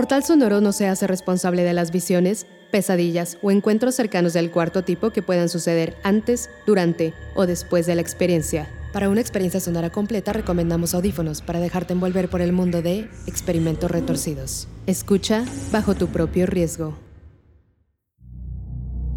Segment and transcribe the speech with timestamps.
[0.00, 4.82] Portal Sonoro no se hace responsable de las visiones, pesadillas o encuentros cercanos del cuarto
[4.82, 8.66] tipo que puedan suceder antes, durante o después de la experiencia.
[8.94, 13.90] Para una experiencia sonora completa recomendamos audífonos para dejarte envolver por el mundo de experimentos
[13.90, 14.68] retorcidos.
[14.86, 16.98] Escucha bajo tu propio riesgo.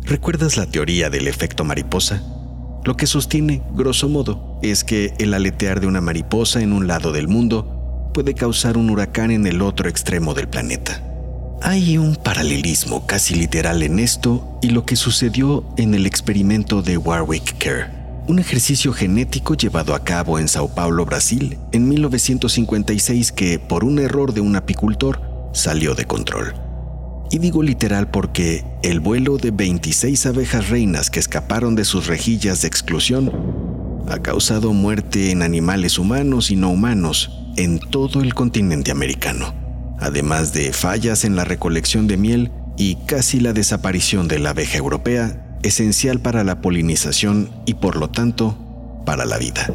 [0.02, 2.22] ¿Recuerdas la teoría del efecto mariposa?
[2.84, 7.14] Lo que sostiene, grosso modo, es que el aletear de una mariposa en un lado
[7.14, 7.83] del mundo
[8.14, 11.02] puede causar un huracán en el otro extremo del planeta.
[11.62, 16.98] Hay un paralelismo casi literal en esto y lo que sucedió en el experimento de
[16.98, 17.90] Warwick Care,
[18.28, 24.00] un ejercicio genético llevado a cabo en Sao Paulo, Brasil, en 1956 que, por un
[24.00, 25.22] error de un apicultor,
[25.54, 26.54] salió de control.
[27.32, 32.62] Y digo literal porque el vuelo de 26 abejas reinas que escaparon de sus rejillas
[32.62, 33.32] de exclusión
[34.08, 39.54] ha causado muerte en animales humanos y no humanos en todo el continente americano,
[40.00, 44.78] además de fallas en la recolección de miel y casi la desaparición de la abeja
[44.78, 48.58] europea, esencial para la polinización y por lo tanto
[49.06, 49.68] para la vida.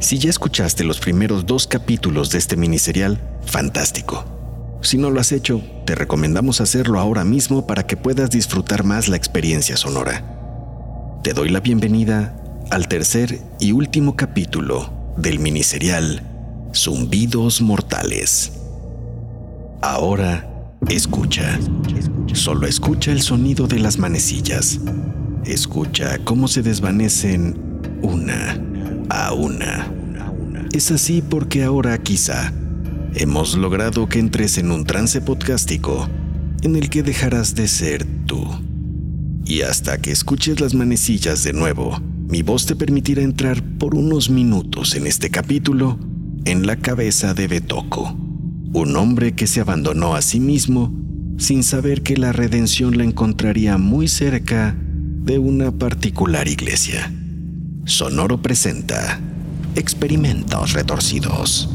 [0.00, 4.24] Si ya escuchaste los primeros dos capítulos de este miniserial, fantástico.
[4.82, 9.08] Si no lo has hecho, te recomendamos hacerlo ahora mismo para que puedas disfrutar más
[9.08, 10.22] la experiencia sonora.
[11.22, 12.36] Te doy la bienvenida
[12.70, 16.33] al tercer y último capítulo del miniserial
[16.74, 18.52] Zumbidos Mortales.
[19.80, 20.50] Ahora
[20.88, 21.58] escucha.
[22.32, 24.80] Solo escucha el sonido de las manecillas.
[25.44, 28.60] Escucha cómo se desvanecen una
[29.08, 29.92] a una.
[30.72, 32.52] Es así porque ahora quizá
[33.14, 36.08] hemos logrado que entres en un trance podcástico
[36.62, 38.44] en el que dejarás de ser tú.
[39.44, 44.28] Y hasta que escuches las manecillas de nuevo, mi voz te permitirá entrar por unos
[44.28, 45.98] minutos en este capítulo
[46.44, 48.16] en la cabeza de Betoco,
[48.72, 50.92] un hombre que se abandonó a sí mismo
[51.38, 57.10] sin saber que la redención la encontraría muy cerca de una particular iglesia.
[57.86, 59.20] Sonoro presenta
[59.74, 61.68] Experimentos Retorcidos.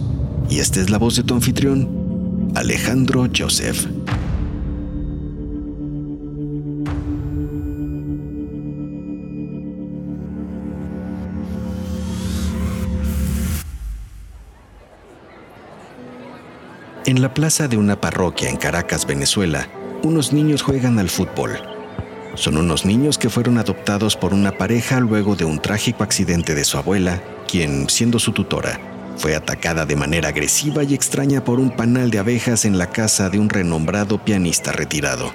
[0.49, 3.87] Y esta es la voz de tu anfitrión, Alejandro Joseph.
[17.05, 19.69] En la plaza de una parroquia en Caracas, Venezuela,
[20.03, 21.57] unos niños juegan al fútbol.
[22.35, 26.65] Son unos niños que fueron adoptados por una pareja luego de un trágico accidente de
[26.65, 28.79] su abuela, quien, siendo su tutora,
[29.15, 33.29] fue atacada de manera agresiva y extraña por un panal de abejas en la casa
[33.29, 35.31] de un renombrado pianista retirado.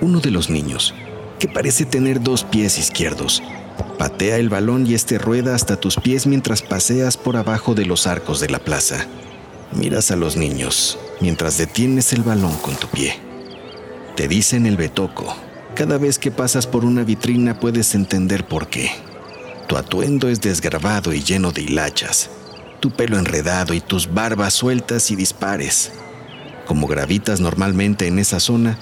[0.00, 0.94] Uno de los niños,
[1.38, 3.42] que parece tener dos pies izquierdos,
[3.98, 8.06] patea el balón y este rueda hasta tus pies mientras paseas por abajo de los
[8.06, 9.06] arcos de la plaza.
[9.72, 13.18] Miras a los niños mientras detienes el balón con tu pie.
[14.16, 15.36] Te dicen el betoco.
[15.74, 18.90] Cada vez que pasas por una vitrina puedes entender por qué.
[19.68, 22.30] Tu atuendo es desgarbado y lleno de hilachas,
[22.80, 25.92] tu pelo enredado y tus barbas sueltas y dispares.
[26.66, 28.78] Como gravitas normalmente en esa zona,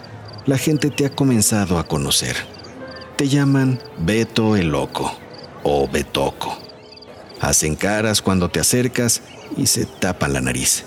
[0.47, 2.37] la gente te ha comenzado a conocer.
[3.17, 5.13] Te llaman Beto el Loco
[5.65, 6.57] o Betoco.
[7.41, 9.23] Hacen caras cuando te acercas
[9.57, 10.85] y se tapan la nariz.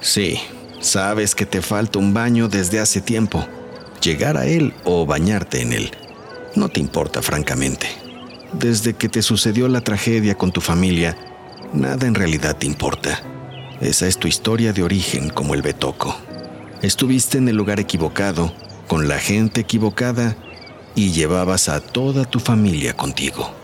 [0.00, 0.38] Sí,
[0.80, 3.46] sabes que te falta un baño desde hace tiempo.
[4.02, 5.90] Llegar a él o bañarte en él.
[6.56, 7.86] No te importa, francamente.
[8.52, 11.16] Desde que te sucedió la tragedia con tu familia,
[11.72, 13.22] nada en realidad te importa.
[13.80, 16.16] Esa es tu historia de origen como el Betoco.
[16.82, 18.52] Estuviste en el lugar equivocado,
[18.88, 20.36] con la gente equivocada,
[20.94, 23.61] y llevabas a toda tu familia contigo.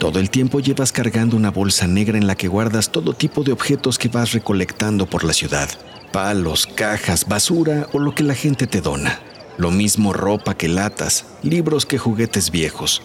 [0.00, 3.52] Todo el tiempo llevas cargando una bolsa negra en la que guardas todo tipo de
[3.52, 5.68] objetos que vas recolectando por la ciudad.
[6.10, 9.20] Palos, cajas, basura o lo que la gente te dona.
[9.58, 13.02] Lo mismo ropa que latas, libros que juguetes viejos.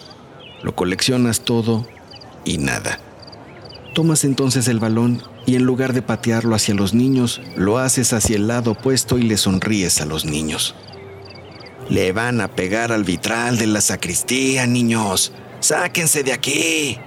[0.62, 1.86] Lo coleccionas todo
[2.46, 2.98] y nada.
[3.94, 8.36] Tomas entonces el balón y en lugar de patearlo hacia los niños, lo haces hacia
[8.36, 10.74] el lado opuesto y le sonríes a los niños.
[11.90, 15.34] Le van a pegar al vitral de la sacristía, niños.
[15.60, 16.98] Sáquense de aquí.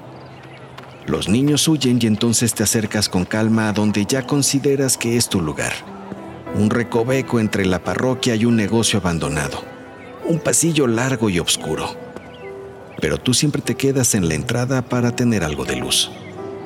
[1.06, 5.30] Los niños huyen y entonces te acercas con calma a donde ya consideras que es
[5.30, 5.74] tu lugar.
[6.56, 9.64] Un recoveco entre la parroquia y un negocio abandonado.
[10.26, 11.96] Un pasillo largo y oscuro.
[13.02, 16.12] Pero tú siempre te quedas en la entrada para tener algo de luz.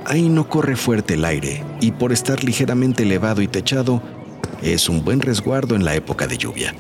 [0.06, 4.02] Ahí no corre fuerte el aire y por estar ligeramente elevado y techado,
[4.62, 6.74] es un buen resguardo en la época de lluvia.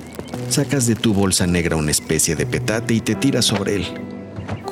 [0.50, 4.13] Sacas de tu bolsa negra una especie de petate y te tiras sobre él.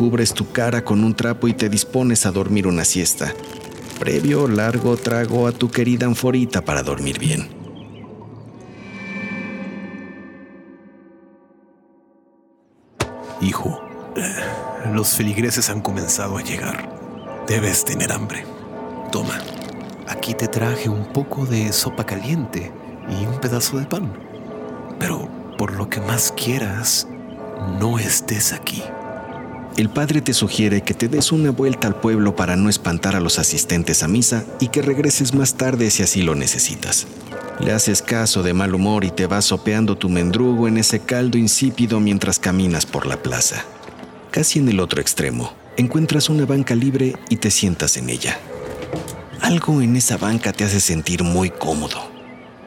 [0.01, 3.35] Cubres tu cara con un trapo y te dispones a dormir una siesta,
[3.99, 7.47] previo largo trago a tu querida anforita para dormir bien.
[13.41, 13.79] Hijo,
[14.91, 16.89] los feligreses han comenzado a llegar.
[17.47, 18.43] Debes tener hambre.
[19.11, 19.37] Toma,
[20.07, 22.71] aquí te traje un poco de sopa caliente
[23.07, 24.11] y un pedazo de pan.
[24.97, 27.07] Pero por lo que más quieras,
[27.79, 28.81] no estés aquí.
[29.77, 33.21] El padre te sugiere que te des una vuelta al pueblo para no espantar a
[33.21, 37.07] los asistentes a misa y que regreses más tarde si así lo necesitas.
[37.59, 41.37] Le haces caso de mal humor y te vas sopeando tu mendrugo en ese caldo
[41.37, 43.63] insípido mientras caminas por la plaza.
[44.29, 48.37] Casi en el otro extremo, encuentras una banca libre y te sientas en ella.
[49.41, 52.11] Algo en esa banca te hace sentir muy cómodo.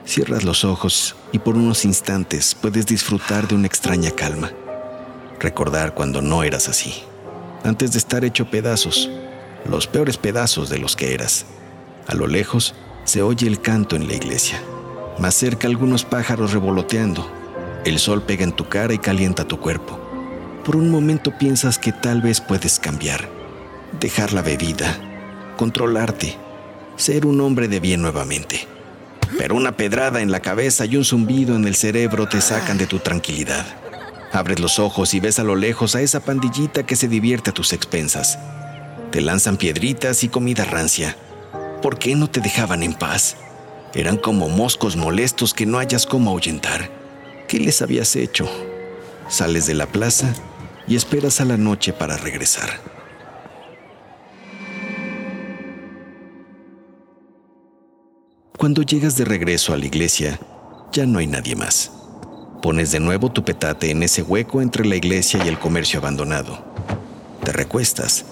[0.07, 4.53] Cierras los ojos y por unos instantes puedes disfrutar de una extraña calma.
[5.41, 7.03] Recordar cuando no eras así,
[7.65, 9.11] antes de estar hecho pedazos,
[9.69, 11.47] los peores pedazos de los que eras.
[12.07, 14.61] A lo lejos se oye el canto en la iglesia.
[15.19, 17.29] Más cerca algunos pájaros revoloteando.
[17.85, 19.99] El sol pega en tu cara y calienta tu cuerpo.
[20.65, 23.29] Por un momento piensas que tal vez puedes cambiar,
[24.01, 24.99] dejar la bebida,
[25.57, 26.37] controlarte,
[26.97, 28.67] ser un hombre de bien nuevamente
[29.39, 32.87] pero una pedrada en la cabeza y un zumbido en el cerebro te sacan de
[32.87, 33.65] tu tranquilidad.
[34.35, 37.55] Abres los ojos y ves a lo lejos a esa pandillita que se divierte a
[37.55, 38.37] tus expensas.
[39.13, 41.17] Te lanzan piedritas y comida rancia.
[41.81, 43.37] ¿Por qué no te dejaban en paz?
[43.95, 46.91] Eran como moscos molestos que no hayas cómo ahuyentar.
[47.47, 48.49] ¿Qué les habías hecho?
[49.29, 50.35] Sales de la plaza
[50.89, 52.81] y esperas a la noche para regresar.
[58.59, 60.41] Cuando llegas de regreso a la iglesia,
[60.91, 62.04] ya no hay nadie más.
[62.65, 66.65] Pones de nuevo tu petate en ese hueco entre la iglesia y el comercio abandonado.
[67.45, 68.25] Te recuestas,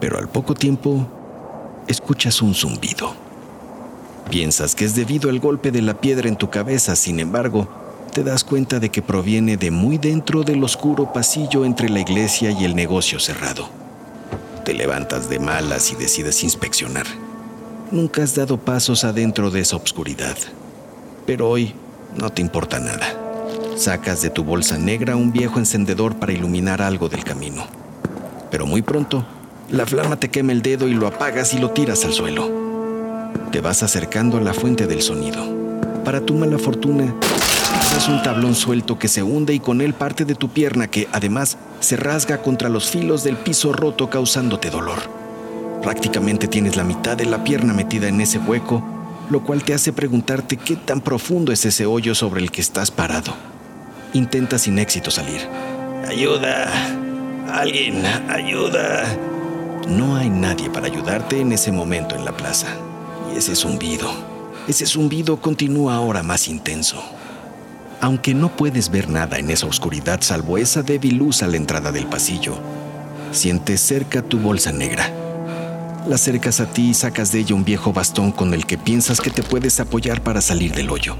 [0.00, 1.06] pero al poco tiempo
[1.86, 3.14] escuchas un zumbido.
[4.30, 7.68] Piensas que es debido al golpe de la piedra en tu cabeza, sin embargo,
[8.12, 12.50] te das cuenta de que proviene de muy dentro del oscuro pasillo entre la iglesia
[12.50, 13.68] y el negocio cerrado.
[14.64, 17.06] Te levantas de malas y decides inspeccionar.
[17.92, 20.36] Nunca has dado pasos adentro de esa oscuridad.
[21.26, 21.74] Pero hoy
[22.16, 23.15] no te importa nada.
[23.76, 27.66] Sacas de tu bolsa negra un viejo encendedor para iluminar algo del camino.
[28.50, 29.26] Pero muy pronto,
[29.68, 32.50] la flama te quema el dedo y lo apagas y lo tiras al suelo.
[33.52, 35.44] Te vas acercando a la fuente del sonido.
[36.06, 37.14] Para tu mala fortuna,
[37.98, 41.06] es un tablón suelto que se hunde y con él parte de tu pierna que,
[41.12, 45.00] además, se rasga contra los filos del piso roto causándote dolor.
[45.82, 48.82] Prácticamente tienes la mitad de la pierna metida en ese hueco,
[49.28, 52.90] lo cual te hace preguntarte qué tan profundo es ese hoyo sobre el que estás
[52.90, 53.34] parado.
[54.16, 55.46] Intenta sin éxito salir.
[56.08, 56.72] Ayuda.
[57.52, 59.04] Alguien, ayuda.
[59.88, 62.68] No hay nadie para ayudarte en ese momento en la plaza.
[63.30, 64.10] Y ese zumbido,
[64.68, 66.96] ese zumbido continúa ahora más intenso.
[68.00, 71.92] Aunque no puedes ver nada en esa oscuridad salvo esa débil luz a la entrada
[71.92, 72.54] del pasillo,
[73.32, 75.12] sientes cerca tu bolsa negra
[76.08, 79.20] la acercas a ti y sacas de ella un viejo bastón con el que piensas
[79.20, 81.16] que te puedes apoyar para salir del hoyo.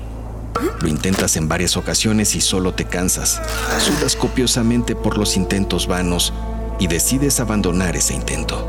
[0.81, 3.41] Lo intentas en varias ocasiones y solo te cansas.
[3.79, 6.33] Sudas copiosamente por los intentos vanos
[6.79, 8.67] y decides abandonar ese intento.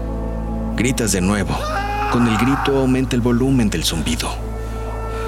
[0.75, 1.57] Gritas de nuevo.
[2.11, 4.29] Con el grito aumenta el volumen del zumbido.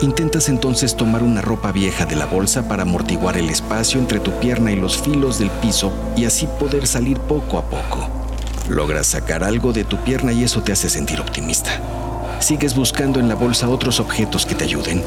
[0.02, 4.32] Intentas entonces tomar una ropa vieja de la bolsa para amortiguar el espacio entre tu
[4.40, 8.08] pierna y los filos del piso y así poder salir poco a poco.
[8.70, 11.82] Logras sacar algo de tu pierna y eso te hace sentir optimista.
[12.40, 15.04] Sigues buscando en la bolsa otros objetos que te ayuden.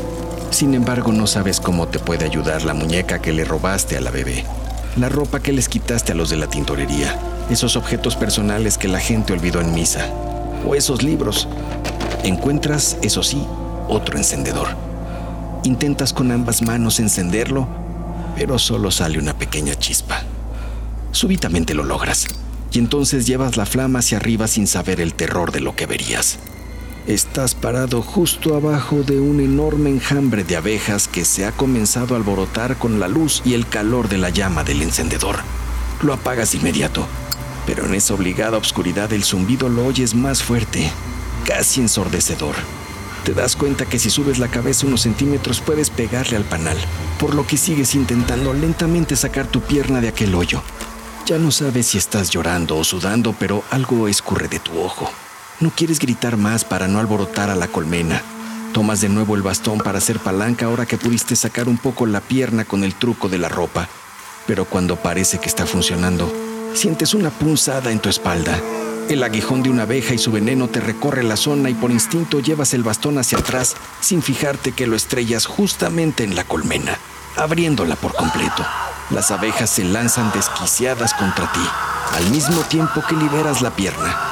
[0.53, 4.11] Sin embargo, no sabes cómo te puede ayudar la muñeca que le robaste a la
[4.11, 4.45] bebé,
[4.97, 7.19] la ropa que les quitaste a los de la tintorería,
[7.49, 10.07] esos objetos personales que la gente olvidó en misa,
[10.67, 11.49] o esos libros.
[12.23, 13.47] Encuentras, eso sí,
[13.89, 14.69] otro encendedor.
[15.65, 17.67] Intentas con ambas manos encenderlo,
[18.37, 20.21] pero solo sale una pequeña chispa.
[21.13, 22.27] Súbitamente lo logras
[22.73, 26.39] y entonces llevas la flama hacia arriba sin saber el terror de lo que verías.
[27.07, 32.17] Estás parado justo abajo de un enorme enjambre de abejas que se ha comenzado a
[32.17, 35.41] alborotar con la luz y el calor de la llama del encendedor.
[36.01, 37.09] Lo apagas inmediato,
[37.67, 40.93] pero en esa obligada oscuridad el zumbido lo oyes más fuerte,
[41.45, 42.55] casi ensordecedor.
[43.25, 46.79] Te das cuenta que si subes la cabeza unos centímetros puedes pegarle al panal,
[47.19, 50.63] por lo que sigues intentando lentamente sacar tu pierna de aquel hoyo.
[51.27, 55.11] Ya no sabes si estás llorando o sudando, pero algo escurre de tu ojo.
[55.61, 58.23] No quieres gritar más para no alborotar a la colmena.
[58.73, 62.21] Tomas de nuevo el bastón para hacer palanca ahora que pudiste sacar un poco la
[62.21, 63.89] pierna con el truco de la ropa.
[64.47, 66.33] Pero cuando parece que está funcionando,
[66.75, 68.59] sientes una punzada en tu espalda.
[69.09, 72.41] El aguijón de una abeja y su veneno te recorre la zona y por instinto
[72.41, 76.97] llevas el bastón hacia atrás sin fijarte que lo estrellas justamente en la colmena,
[77.37, 78.65] abriéndola por completo.
[79.11, 81.61] Las abejas se lanzan desquiciadas contra ti,
[82.15, 84.32] al mismo tiempo que liberas la pierna.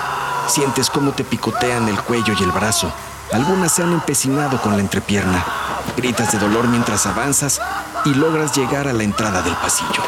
[0.51, 2.93] Sientes cómo te picotean el cuello y el brazo.
[3.33, 5.45] Algunas se han empecinado con la entrepierna.
[5.97, 7.61] Gritas de dolor mientras avanzas
[8.05, 10.03] y logras llegar a la entrada del pasillo.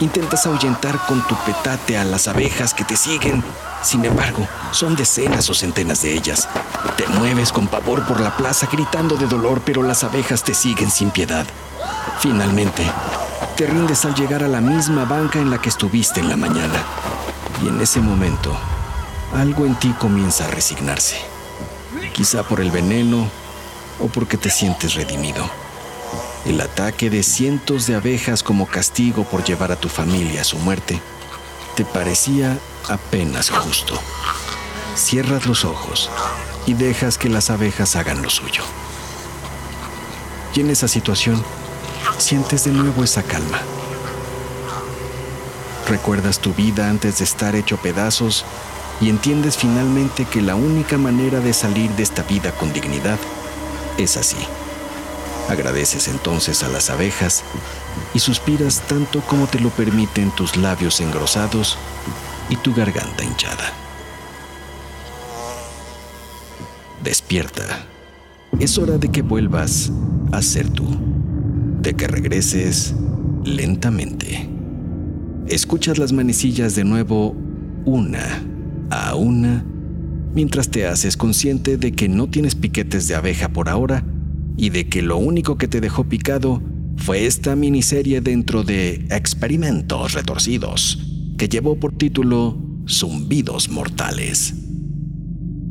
[0.00, 3.44] Intentas ahuyentar con tu petate a las abejas que te siguen.
[3.80, 6.48] Sin embargo, son decenas o centenas de ellas.
[6.96, 10.90] Te mueves con pavor por la plaza gritando de dolor, pero las abejas te siguen
[10.90, 11.46] sin piedad.
[12.18, 12.84] Finalmente,
[13.56, 16.82] te rindes al llegar a la misma banca en la que estuviste en la mañana.
[17.62, 18.58] Y en ese momento,
[19.34, 21.16] algo en ti comienza a resignarse.
[22.12, 23.28] Quizá por el veneno
[24.00, 25.48] o porque te sientes redimido.
[26.44, 30.58] El ataque de cientos de abejas como castigo por llevar a tu familia a su
[30.58, 31.00] muerte
[31.74, 32.58] te parecía
[32.88, 34.00] apenas justo.
[34.96, 36.10] Cierras los ojos
[36.66, 38.62] y dejas que las abejas hagan lo suyo.
[40.54, 41.44] Y en esa situación
[42.18, 43.60] sientes de nuevo esa calma.
[45.88, 48.44] Recuerdas tu vida antes de estar hecho pedazos
[49.00, 53.18] y entiendes finalmente que la única manera de salir de esta vida con dignidad
[53.96, 54.36] es así.
[55.48, 57.42] Agradeces entonces a las abejas
[58.12, 61.78] y suspiras tanto como te lo permiten tus labios engrosados
[62.50, 63.72] y tu garganta hinchada.
[67.02, 67.86] Despierta.
[68.58, 69.92] Es hora de que vuelvas
[70.32, 70.84] a ser tú,
[71.80, 72.94] de que regreses
[73.44, 74.48] lentamente.
[75.46, 77.34] Escuchas las manecillas de nuevo
[77.84, 78.42] una
[78.90, 79.64] a una,
[80.34, 84.04] mientras te haces consciente de que no tienes piquetes de abeja por ahora
[84.56, 86.62] y de que lo único que te dejó picado
[86.96, 90.98] fue esta miniserie dentro de Experimentos Retorcidos,
[91.38, 94.54] que llevó por título Zumbidos Mortales.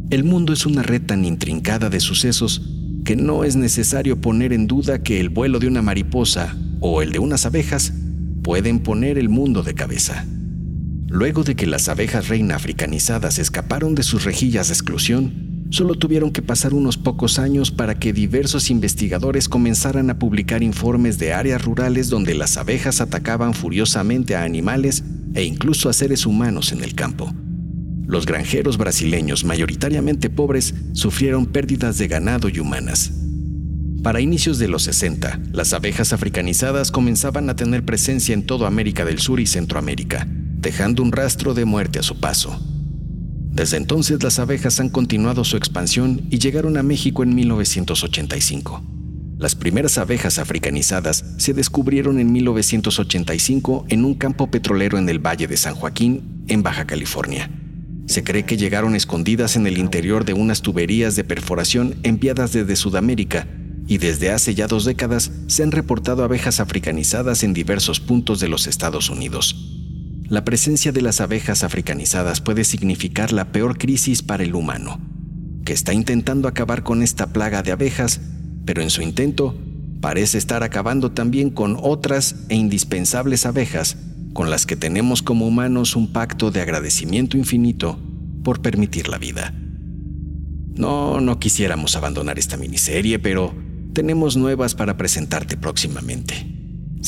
[0.10, 2.62] El mundo es una red tan intrincada de sucesos
[3.04, 7.12] que no es necesario poner en duda que el vuelo de una mariposa o el
[7.12, 7.94] de unas abejas
[8.42, 10.26] pueden poner el mundo de cabeza.
[11.10, 16.32] Luego de que las abejas reina africanizadas escaparon de sus rejillas de exclusión, solo tuvieron
[16.32, 21.64] que pasar unos pocos años para que diversos investigadores comenzaran a publicar informes de áreas
[21.64, 26.94] rurales donde las abejas atacaban furiosamente a animales e incluso a seres humanos en el
[26.94, 27.34] campo.
[28.06, 33.14] Los granjeros brasileños, mayoritariamente pobres, sufrieron pérdidas de ganado y humanas.
[34.04, 39.06] Para inicios de los 60, las abejas africanizadas comenzaban a tener presencia en toda América
[39.06, 40.28] del Sur y Centroamérica
[40.68, 42.60] dejando un rastro de muerte a su paso.
[43.54, 48.84] Desde entonces las abejas han continuado su expansión y llegaron a México en 1985.
[49.38, 55.48] Las primeras abejas africanizadas se descubrieron en 1985 en un campo petrolero en el Valle
[55.48, 57.50] de San Joaquín, en Baja California.
[58.06, 62.76] Se cree que llegaron escondidas en el interior de unas tuberías de perforación enviadas desde
[62.76, 63.48] Sudamérica
[63.88, 68.50] y desde hace ya dos décadas se han reportado abejas africanizadas en diversos puntos de
[68.50, 69.77] los Estados Unidos.
[70.30, 75.00] La presencia de las abejas africanizadas puede significar la peor crisis para el humano,
[75.64, 78.20] que está intentando acabar con esta plaga de abejas,
[78.66, 79.58] pero en su intento
[80.02, 83.96] parece estar acabando también con otras e indispensables abejas
[84.34, 87.98] con las que tenemos como humanos un pacto de agradecimiento infinito
[88.44, 89.54] por permitir la vida.
[90.76, 93.56] No, no quisiéramos abandonar esta miniserie, pero
[93.94, 96.57] tenemos nuevas para presentarte próximamente.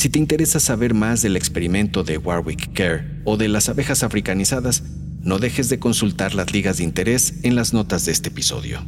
[0.00, 4.82] Si te interesa saber más del experimento de Warwick Care o de las abejas africanizadas,
[5.20, 8.80] no dejes de consultar las ligas de interés en las notas de este episodio.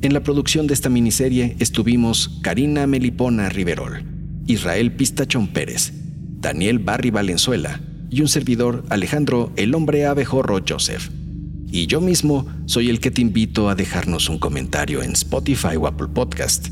[0.00, 4.02] En la producción de esta miniserie estuvimos Karina Melipona Riverol,
[4.46, 5.92] Israel Pistachón Pérez,
[6.40, 11.10] Daniel Barry Valenzuela y un servidor Alejandro el hombre abejorro Joseph.
[11.70, 15.86] Y yo mismo soy el que te invito a dejarnos un comentario en Spotify o
[15.86, 16.68] Apple Podcast,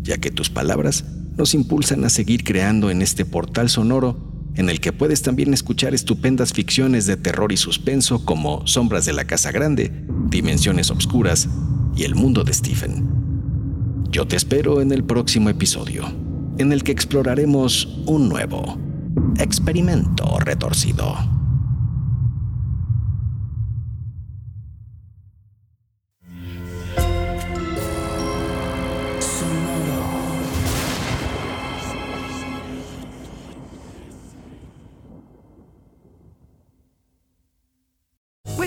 [0.00, 1.04] ya que tus palabras
[1.36, 5.94] nos impulsan a seguir creando en este portal sonoro en el que puedes también escuchar
[5.94, 11.48] estupendas ficciones de terror y suspenso como Sombras de la Casa Grande, Dimensiones Obscuras,
[11.96, 13.08] y el mundo de Stephen.
[14.10, 16.04] Yo te espero en el próximo episodio,
[16.58, 18.78] en el que exploraremos un nuevo
[19.38, 21.33] experimento retorcido.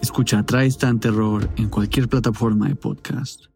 [0.00, 3.50] Escucha Tristan Terror en cualquier plataforma de podcast.